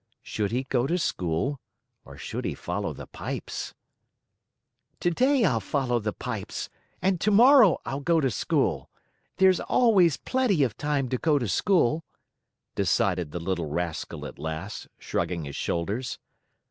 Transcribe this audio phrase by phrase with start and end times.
[0.23, 1.59] Should he go to school,
[2.05, 3.75] or should he follow the pipes?
[4.99, 6.71] "Today I'll follow the pipes,
[7.03, 8.89] and tomorrow I'll go to school.
[9.37, 12.03] There's always plenty of time to go to school,"
[12.73, 16.17] decided the little rascal at last, shrugging his shoulders.